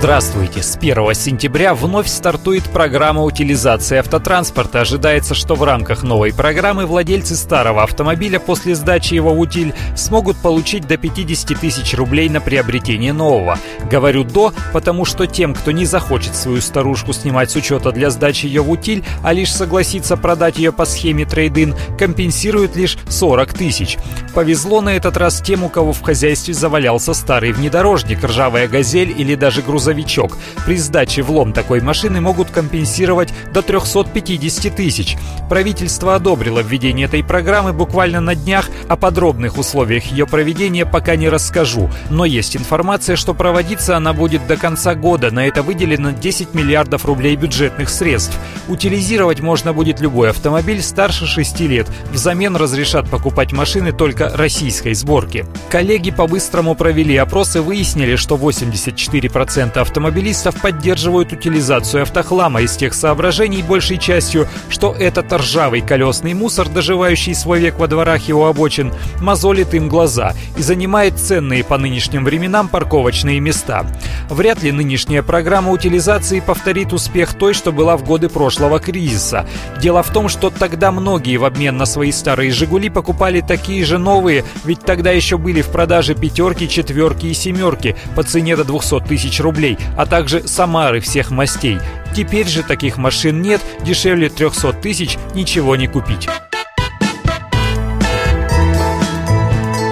Здравствуйте! 0.00 0.62
С 0.62 0.76
1 0.76 1.14
сентября 1.14 1.74
вновь 1.74 2.08
стартует 2.08 2.62
программа 2.62 3.22
утилизации 3.22 3.98
автотранспорта. 3.98 4.80
Ожидается, 4.80 5.34
что 5.34 5.54
в 5.54 5.62
рамках 5.62 6.02
новой 6.02 6.32
программы 6.32 6.86
владельцы 6.86 7.36
старого 7.36 7.82
автомобиля 7.82 8.40
после 8.40 8.74
сдачи 8.74 9.12
его 9.12 9.34
в 9.34 9.38
утиль 9.38 9.74
смогут 9.94 10.38
получить 10.38 10.86
до 10.86 10.96
50 10.96 11.60
тысяч 11.60 11.92
рублей 11.92 12.30
на 12.30 12.40
приобретение 12.40 13.12
нового. 13.12 13.58
Говорю 13.90 14.24
«до», 14.24 14.54
потому 14.72 15.04
что 15.04 15.26
тем, 15.26 15.52
кто 15.52 15.70
не 15.70 15.84
захочет 15.84 16.34
свою 16.34 16.62
старушку 16.62 17.12
снимать 17.12 17.50
с 17.50 17.56
учета 17.56 17.92
для 17.92 18.08
сдачи 18.08 18.46
ее 18.46 18.62
в 18.62 18.70
утиль, 18.70 19.04
а 19.22 19.34
лишь 19.34 19.52
согласится 19.52 20.16
продать 20.16 20.56
ее 20.56 20.72
по 20.72 20.86
схеме 20.86 21.26
трейдин, 21.26 21.76
компенсируют 21.98 22.74
лишь 22.74 22.96
40 23.10 23.52
тысяч. 23.52 23.98
Повезло 24.34 24.80
на 24.80 24.96
этот 24.96 25.18
раз 25.18 25.42
тем, 25.42 25.62
у 25.62 25.68
кого 25.68 25.92
в 25.92 26.00
хозяйстве 26.00 26.54
завалялся 26.54 27.12
старый 27.12 27.52
внедорожник, 27.52 28.24
ржавая 28.24 28.66
газель 28.66 29.14
или 29.14 29.34
даже 29.34 29.60
грузовик 29.60 29.89
грузовичок. 29.90 30.36
При 30.66 30.76
сдаче 30.76 31.22
в 31.22 31.30
лом 31.30 31.52
такой 31.52 31.80
машины 31.80 32.20
могут 32.20 32.50
компенсировать 32.50 33.32
до 33.52 33.62
350 33.62 34.74
тысяч. 34.74 35.16
Правительство 35.48 36.14
одобрило 36.14 36.60
введение 36.60 37.06
этой 37.06 37.24
программы 37.24 37.72
буквально 37.72 38.20
на 38.20 38.34
днях. 38.34 38.68
О 38.88 38.96
подробных 38.96 39.58
условиях 39.58 40.04
ее 40.06 40.26
проведения 40.26 40.86
пока 40.86 41.16
не 41.16 41.28
расскажу. 41.28 41.90
Но 42.10 42.24
есть 42.24 42.56
информация, 42.56 43.16
что 43.16 43.34
проводиться 43.34 43.96
она 43.96 44.12
будет 44.12 44.46
до 44.46 44.56
конца 44.56 44.94
года. 44.94 45.30
На 45.30 45.46
это 45.46 45.62
выделено 45.62 46.12
10 46.12 46.54
миллиардов 46.54 47.04
рублей 47.04 47.36
бюджетных 47.36 47.88
средств. 47.88 48.38
Утилизировать 48.68 49.40
можно 49.40 49.72
будет 49.72 50.00
любой 50.00 50.30
автомобиль 50.30 50.82
старше 50.82 51.26
6 51.26 51.60
лет. 51.60 51.88
Взамен 52.12 52.56
разрешат 52.56 53.08
покупать 53.10 53.52
машины 53.52 53.92
только 53.92 54.30
российской 54.36 54.94
сборки. 54.94 55.46
Коллеги 55.68 56.10
по-быстрому 56.10 56.74
провели 56.74 57.16
опрос 57.16 57.56
и 57.56 57.58
выяснили, 57.58 58.16
что 58.16 58.36
84% 58.36 59.79
автомобилистов 59.80 60.60
поддерживают 60.60 61.32
утилизацию 61.32 62.02
автохлама 62.02 62.62
из 62.62 62.76
тех 62.76 62.94
соображений 62.94 63.62
большей 63.62 63.98
частью, 63.98 64.48
что 64.68 64.92
этот 64.92 65.32
ржавый 65.32 65.80
колесный 65.80 66.34
мусор, 66.34 66.68
доживающий 66.68 67.34
свой 67.34 67.60
век 67.60 67.78
во 67.78 67.88
дворах 67.88 68.28
и 68.28 68.32
у 68.32 68.44
обочин, 68.44 68.92
мозолит 69.20 69.74
им 69.74 69.88
глаза 69.88 70.34
и 70.56 70.62
занимает 70.62 71.18
ценные 71.18 71.64
по 71.64 71.78
нынешним 71.78 72.24
временам 72.24 72.68
парковочные 72.68 73.40
места. 73.40 73.86
Вряд 74.28 74.62
ли 74.62 74.72
нынешняя 74.72 75.22
программа 75.22 75.70
утилизации 75.72 76.40
повторит 76.40 76.92
успех 76.92 77.34
той, 77.34 77.54
что 77.54 77.72
была 77.72 77.96
в 77.96 78.04
годы 78.04 78.28
прошлого 78.28 78.78
кризиса. 78.78 79.46
Дело 79.80 80.02
в 80.02 80.10
том, 80.12 80.28
что 80.28 80.50
тогда 80.50 80.92
многие 80.92 81.36
в 81.36 81.44
обмен 81.44 81.76
на 81.76 81.86
свои 81.86 82.12
старые 82.12 82.50
«Жигули» 82.50 82.88
покупали 82.90 83.40
такие 83.40 83.84
же 83.84 83.98
новые, 83.98 84.44
ведь 84.64 84.80
тогда 84.80 85.10
еще 85.10 85.38
были 85.38 85.62
в 85.62 85.68
продаже 85.68 86.14
пятерки, 86.14 86.68
четверки 86.68 87.26
и 87.26 87.34
семерки 87.34 87.96
по 88.14 88.22
цене 88.22 88.56
до 88.56 88.64
200 88.64 89.00
тысяч 89.00 89.40
рублей 89.40 89.69
рублей, 89.70 89.78
а 89.96 90.06
также 90.06 90.46
Самары 90.46 91.00
всех 91.00 91.30
мастей. 91.30 91.78
Теперь 92.14 92.46
же 92.46 92.62
таких 92.62 92.96
машин 92.96 93.42
нет, 93.42 93.60
дешевле 93.82 94.28
300 94.28 94.72
тысяч 94.74 95.16
ничего 95.34 95.76
не 95.76 95.86
купить. 95.86 96.28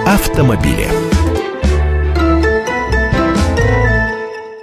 Автомобили. 0.05 1.08